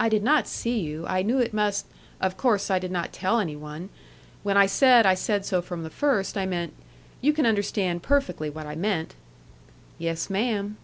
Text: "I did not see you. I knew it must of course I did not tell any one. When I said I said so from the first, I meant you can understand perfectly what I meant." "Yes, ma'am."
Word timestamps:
"I 0.00 0.08
did 0.08 0.24
not 0.24 0.48
see 0.48 0.80
you. 0.80 1.06
I 1.06 1.22
knew 1.22 1.38
it 1.38 1.54
must 1.54 1.86
of 2.20 2.36
course 2.36 2.68
I 2.68 2.80
did 2.80 2.90
not 2.90 3.12
tell 3.12 3.38
any 3.38 3.54
one. 3.54 3.88
When 4.42 4.56
I 4.56 4.66
said 4.66 5.06
I 5.06 5.14
said 5.14 5.46
so 5.46 5.62
from 5.62 5.84
the 5.84 5.88
first, 5.88 6.36
I 6.36 6.46
meant 6.46 6.72
you 7.20 7.32
can 7.32 7.46
understand 7.46 8.02
perfectly 8.02 8.50
what 8.50 8.66
I 8.66 8.74
meant." 8.74 9.14
"Yes, 9.98 10.30
ma'am." 10.30 10.78